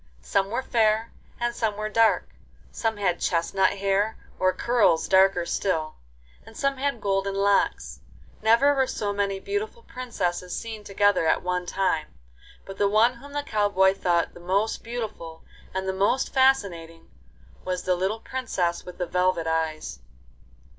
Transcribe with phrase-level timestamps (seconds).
[0.23, 2.29] Some were fair and some were dark;
[2.71, 5.93] some had chestnut hair, or curls darker still,
[6.43, 7.99] and some had golden locks.
[8.41, 12.15] Never were so many beautiful princesses seen together at one time,
[12.65, 17.11] but the one whom the cow boy thought the most beautiful and the most fascinating
[17.63, 19.99] was the little Princess with the velvet eyes.